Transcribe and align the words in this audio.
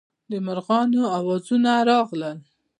د 0.31 0.33
مارغانو 0.45 1.03
اوازونه 1.17 1.71
راغلل. 1.89 2.37